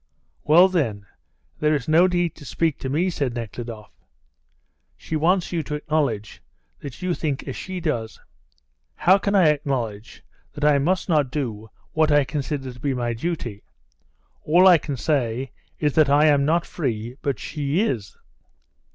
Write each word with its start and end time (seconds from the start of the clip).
"Well, 0.43 0.67
then, 0.67 1.05
there 1.59 1.75
is 1.75 1.87
no 1.87 2.07
need 2.07 2.33
to 2.33 2.43
speak 2.43 2.79
to 2.79 2.89
me," 2.89 3.11
said 3.11 3.35
Nekhludoff. 3.35 3.91
"She 4.97 5.15
wants 5.15 5.51
you 5.51 5.61
to 5.61 5.75
acknowledge 5.75 6.41
that 6.79 7.03
you 7.03 7.13
think 7.13 7.43
as 7.47 7.55
she 7.55 7.79
does." 7.79 8.19
"How 8.95 9.19
can 9.19 9.35
I 9.35 9.49
acknowledge 9.49 10.23
that 10.53 10.65
I 10.65 10.79
must 10.79 11.07
not 11.07 11.29
do 11.29 11.69
what 11.91 12.11
I 12.11 12.23
consider 12.23 12.73
to 12.73 12.79
be 12.79 12.95
my 12.95 13.13
duty? 13.13 13.61
All 14.43 14.67
I 14.67 14.79
can 14.79 14.97
say 14.97 15.51
is 15.79 15.93
that 15.93 16.09
I 16.09 16.25
am 16.25 16.45
not 16.45 16.65
free, 16.65 17.17
but 17.21 17.37
she 17.37 17.81
is." 17.81 18.17